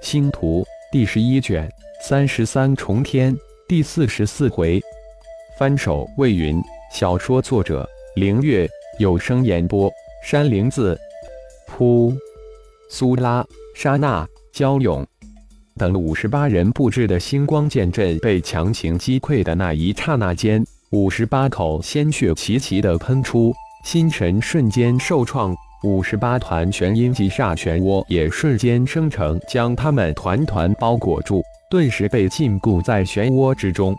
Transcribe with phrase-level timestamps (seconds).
[0.00, 4.80] 星图第十一卷三十三重天第四十四回，
[5.58, 6.62] 翻手为云。
[6.90, 8.66] 小说作者：凌月，
[8.98, 9.90] 有声演播：
[10.24, 10.98] 山灵子。
[11.66, 12.16] 噗！
[12.88, 15.06] 苏拉、莎娜、焦勇
[15.76, 23.52] 等五十八人布置的星光剑阵被强行击溃的那一刹那间，五十八口鲜血齐齐的喷出，
[23.84, 25.54] 心神瞬间受创。
[25.84, 33.96] 五十八团玄阴极煞漩涡也瞬间生成，将他们团团包裹住，顿时被禁锢在漩涡之中。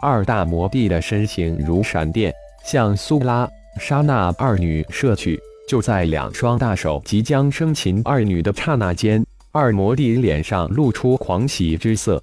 [0.00, 2.32] 二大魔帝的身形如闪电，
[2.64, 3.48] 向苏拉、
[3.80, 5.38] 莎娜二女射去。
[5.68, 12.22] 就在两双大手即将生擒二女的刹那间，二魔帝脸上露出狂喜之色。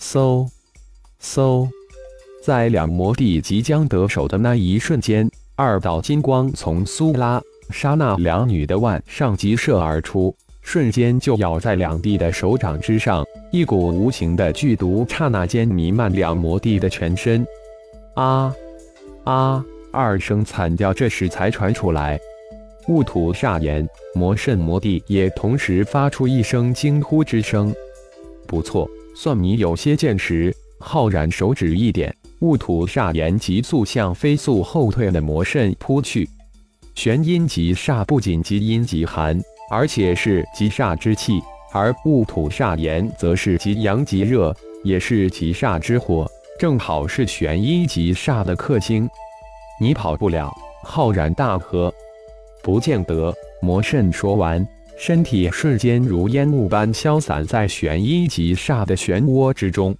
[0.00, 0.48] 嗖，
[1.22, 1.68] 嗖，
[2.42, 7.40] 在两魔帝即将得手的那一瞬间，二道金光从苏拉。
[7.70, 13.24] 刹那，两女的腕上急射而出，瞬间就咬在两帝的手掌之上。
[13.50, 17.46] 一股无形的剧毒刹那间弥漫两魔帝的全身。
[18.14, 18.54] 啊
[19.24, 19.64] 啊！
[19.92, 22.18] 二声惨叫这时才传出来。
[22.88, 27.74] 雾土煞炎、魔圣魔帝也同时发出一声惊呼之声。
[28.46, 30.54] 不错，算你有些见识。
[30.78, 36.28] 浩然手指一点，雾土煞炎急速向飞速后退的魔圣扑去。
[36.96, 39.38] 玄阴极煞不仅极阴极寒，
[39.70, 41.34] 而且是极煞之气；
[41.70, 46.26] 而戊土煞炎则是极阳极热，也是极煞之火，
[46.58, 49.06] 正好是玄阴极煞的克星。
[49.78, 50.50] 你跑不了！
[50.82, 51.92] 浩然大喝。
[52.62, 53.32] 不见得。
[53.60, 54.66] 魔圣说完，
[54.98, 59.94] 身体瞬间如烟雾般消散在玄阴极煞的漩涡之中。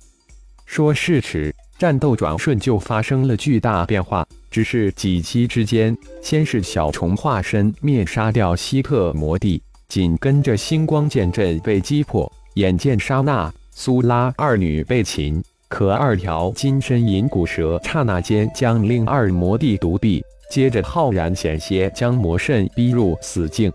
[0.65, 1.55] 说时迟。
[1.79, 4.27] 战斗转瞬就发生了巨大变化，
[4.57, 23.71] 只是几息之间，先是小虫化身灭杀掉希特魔帝，紧跟着星光剑阵被击破，眼见莎娜苏拉二女被擒，可二条金身银骨蛇刹那间将另二魔帝独毙，接着浩然险些将魔圣逼入死境，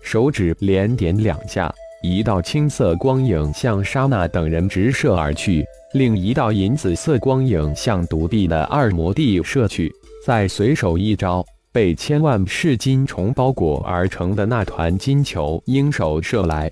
[0.00, 1.70] 手指连点两下，
[2.02, 5.62] 一道青色光影向莎娜等人直射而去。
[5.92, 9.90] 另一道银紫色光影向独臂的二魔帝射去，
[10.26, 16.68] 再随手一招，被千万噬金虫包裹而成的那团金球鹰手射来，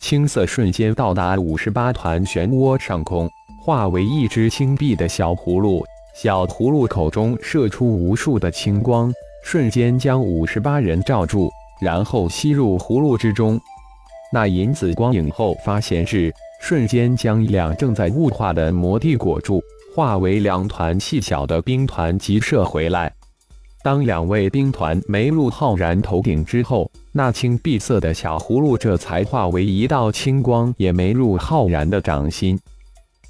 [0.00, 3.26] 青色瞬间到达五十八团漩涡上空，
[3.62, 5.82] 化为一只青碧的小葫芦。
[6.14, 9.10] 小葫芦口中射出无数的青光，
[9.42, 11.48] 瞬间将五十八人罩住，
[11.80, 13.58] 然后吸入葫芦之中。
[14.30, 16.30] 那银紫光影后发现是。
[16.60, 19.62] 瞬间将两正在雾化的魔帝裹住，
[19.94, 23.12] 化为两团细小的冰团急射回来。
[23.84, 32.58] 当两位兵团没入浩然头顶之后，那青碧色的小葫芦这才化为一道青光，也没入浩然的掌心，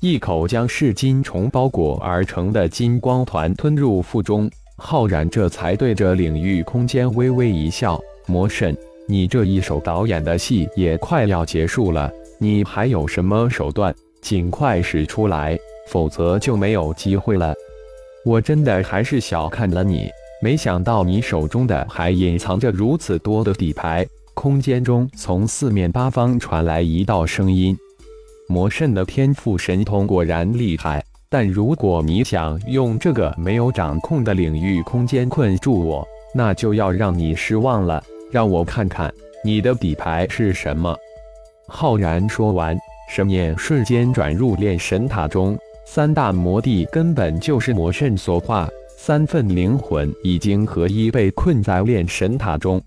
[0.00, 4.50] 一口将噬金虫包裹而成的金光团吞入腹中。
[4.78, 8.74] 浩然这才对着领域空间微微一笑：“魔神，
[9.06, 12.10] 你这一手导演的戏也快要结束了。”
[12.40, 13.94] 你还有什么手段？
[14.22, 17.54] 尽快使出来，否则就没有机会了。
[18.24, 20.10] 我真的还是小看了你，
[20.42, 24.06] 没想到你手中的还隐藏着如此多的底牌。
[24.32, 27.76] 空间中从四面八方传来一道声音
[28.48, 38.02] ：“魔圣的天赋神通果然厉害，但如果你想用这个没有掌控的领域空间困住我，那就要让你失望了。
[38.32, 39.12] 让我看看
[39.44, 40.96] 你的底牌是什么。”
[41.68, 42.76] 浩然说完，
[43.08, 45.56] 神念瞬间转入炼神塔中。
[45.86, 52.82] 三大魔帝根本就是魔圣所化，三份灵魂已经合一，被困在炼神塔中。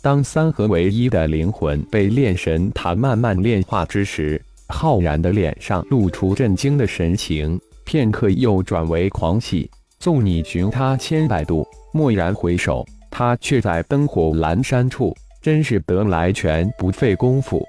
[0.00, 9.68] 当三合为一的灵魂被炼神塔慢慢炼化之时，浩然的脸上露出震惊的神情，片刻又转为狂喜。
[9.98, 17.66] 纵你寻他千百度，蓦然回首，他却在灯火阑珊处，真是得来全不费工夫。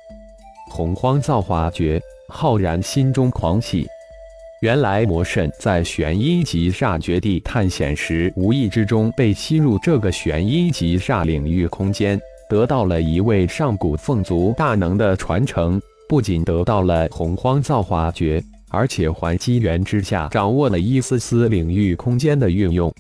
[0.69, 3.87] 洪荒造化诀，浩然心中狂喜。
[4.61, 12.19] 原来魔圣在玄阴极煞绝地探险时，无意之中被吸入这个玄阴极煞领域空间，
[12.49, 15.79] 得到了一位上古凤族大能的传承。
[16.09, 22.91] 不仅得到了洪荒造化诀，而且还机缘之下掌握了一丝丝领域空间的运用。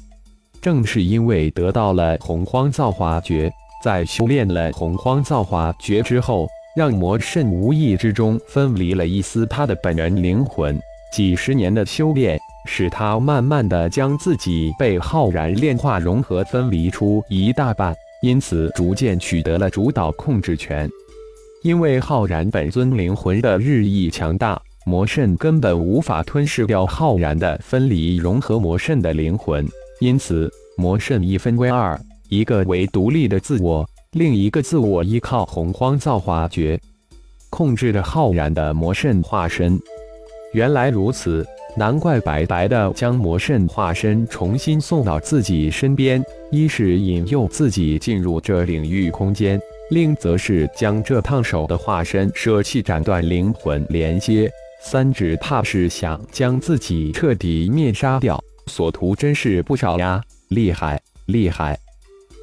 [0.61, 3.51] 正是因为得到了洪荒造化诀，
[3.83, 6.47] 在修炼了洪荒造化诀之后。
[6.75, 10.79] 让魔圣无意之中分离了一丝他的本人灵魂，
[11.13, 12.37] 几十年的修炼
[12.67, 20.89] 使他慢慢的将自己被浩然炼化融合分离出一大半，因此逐渐取得了主导控制权。
[21.63, 29.67] 因为浩然本尊灵魂的日益强大，魔圣根本无法吞噬掉浩然的分离融合魔圣的灵魂，
[29.99, 31.99] 因此魔圣一分为二，
[32.29, 36.79] 一个为独立的自我，另一个自我依靠洪荒造化诀
[37.49, 39.79] 控制着浩然的魔圣化身。
[40.53, 41.45] 原来如此，
[41.75, 49.59] 难怪白白的将魔圣化身重新送到自己身边，一是引诱自己进入这领域空间，
[49.91, 54.49] 另则是将这烫手的化身舍弃，斩断灵魂连接。
[54.81, 60.21] 三只怕是想将自己彻底灭杀掉，所图真是不少呀！
[60.49, 61.77] 厉害，厉害！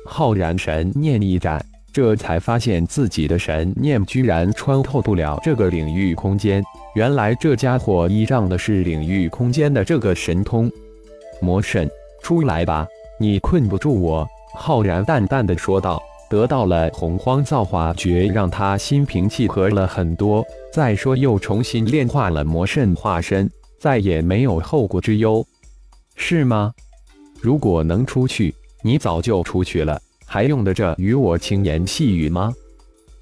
[0.04, 1.64] 浩然神念一展。
[1.92, 6.60] 这才发现自己的神念居然穿透不了这个领域空间。
[6.94, 10.70] 原来这家伙依仗的是领域空间的这个神通。
[11.40, 11.90] 魔神，
[12.22, 12.86] 出来吧，
[13.18, 14.26] 你困不住我。”
[14.56, 16.02] 浩然淡淡的说道。
[16.30, 20.44] 得到了洪荒造化诀，让他心平气和了很多。
[20.72, 23.48] 再说，又重新炼化了魔圣化身，
[23.78, 25.46] 再也没有后顾之忧，
[26.16, 26.72] 是吗？
[27.40, 28.52] 如果能出去，
[28.82, 30.00] 你早就出去了。
[30.26, 32.52] 还用得着与我轻言细语吗？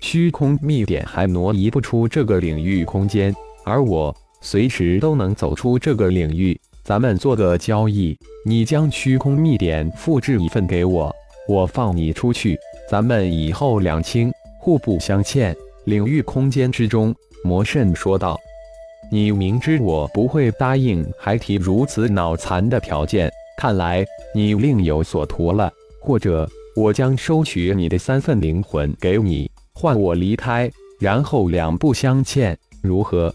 [0.00, 6.58] 虚空秘典还挪移不出这个领域空间，而我随时都能走出这个领域。
[6.84, 11.14] 咱们做个交易，你将虚空秘典复制一份给我，
[11.48, 12.58] 我放你出去，
[12.90, 15.56] 咱们以后两清，互不相欠。
[15.84, 17.14] 领域空间之中，
[17.44, 18.38] 魔圣说道
[19.10, 24.04] ：“你明知我不会答应，还提如此脑残的条件，看来
[24.34, 33.30] 你另有所图了，或者……”我将收取你的三份灵魂给你，换我离开，然后两不相欠，如何？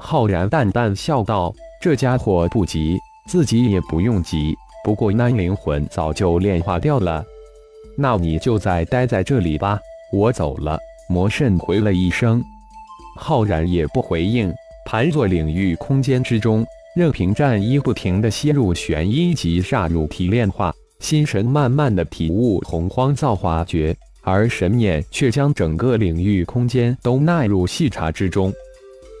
[0.00, 1.52] 浩然淡淡笑道
[1.82, 2.96] ：“这家伙不急，
[3.26, 4.56] 自己也不用急。
[4.84, 7.24] 不过那灵魂早就炼化掉了，
[7.96, 9.78] 那你就再待在这里吧，
[10.12, 10.78] 我走了。”
[11.10, 12.42] 魔圣回了一声，
[13.16, 14.54] 浩然也不回应，
[14.84, 20.72] 盘坐领域空间之中，任凭战衣不停的吸入玄阴级煞入体炼化。
[21.00, 28.52] 心神慢慢的体悟洪荒造化诀，而神念却将整个领域空间都纳入细查之中。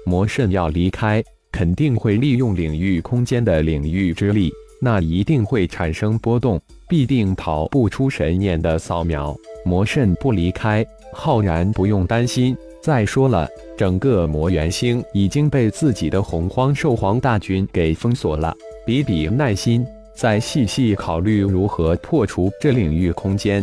[0.08, 1.22] 魔圣要离开，
[1.52, 4.50] 肯定会利用领域空间的领域之力，
[4.80, 6.58] 那一定会产生波动，
[6.88, 9.36] 必定逃不出神念的扫描。
[9.66, 12.56] 魔圣不离开，浩然不用担心。
[12.80, 13.46] 再说了，
[13.76, 18.56] 整个魔元星已经被自己的洪荒兽皇大军给封锁了，
[18.86, 19.84] 比比耐心。
[20.16, 23.62] 再细细考虑如何破除这领域空间。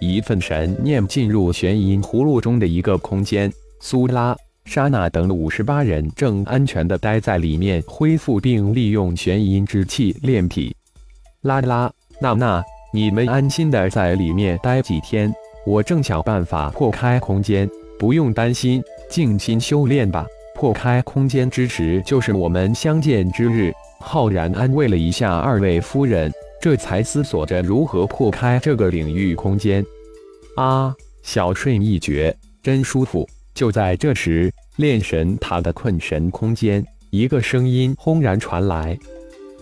[0.00, 10.74] 一份神念进入玄阴葫芦中的一个空间，苏拉、莎娜等五十八人正安全地待在里面，恢复并利用玄阴之气炼体。
[11.42, 12.62] 拉拉、娜娜，
[12.92, 15.32] 你们安心的在里面待几天，
[15.66, 17.68] 我正想办法破开空间，
[17.98, 20.24] 不用担心，静心修炼吧。
[20.54, 23.72] 破开空间之时，就是我们相见之日。
[23.98, 29.84] 浩然安慰了一下二位夫人，这才思索着如何破开这个领域空间。
[30.56, 32.32] 啊，小睡一觉，
[32.62, 33.28] 真舒服。
[33.54, 38.98] 就在这时，炼神塔的困神空间，一个声音轰然传来：“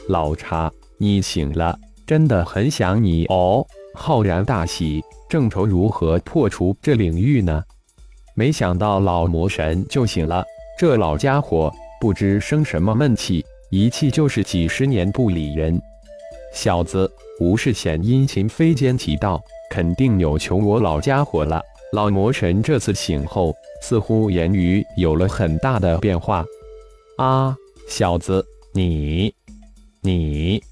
[0.08, 7.62] 老茶，你醒了，真的很想你哦。”浩然大喜，正愁如何破除这领域呢，
[8.34, 10.44] 没想到老魔神就醒了。
[10.78, 13.44] 这老家伙不知生什么闷气。
[13.70, 15.80] 一气就是几十年不理人，
[16.52, 21.62] 小子，无事献殷勤，非奸即盗，肯定有求我老家伙了。
[21.92, 26.44] 老魔神这次醒后，似乎言语有了很大的变化。
[27.18, 27.56] 啊，
[27.88, 29.34] 小子，你，
[30.00, 30.62] 你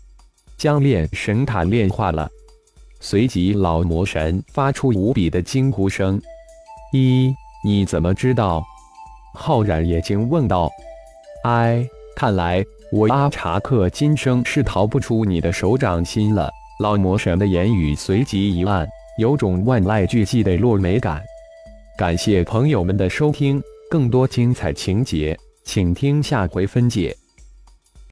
[0.56, 2.28] 将炼神塔炼化了。
[3.00, 6.20] 随即，老魔神发出无比的惊呼声。
[6.92, 7.34] 一，
[7.64, 8.64] 你怎么知道？
[9.34, 10.70] 浩然眼睛问道。
[11.44, 11.86] 哎，
[12.16, 12.64] 看来。
[12.90, 16.50] 我阿查克今生是逃不出你的手掌心了。
[16.80, 18.88] 老魔神的言语随即一暗，
[19.18, 21.22] 有种万籁俱寂的落美感。
[21.98, 27.12] 感谢朋友们的收听，更多精彩情节，请听下回分解。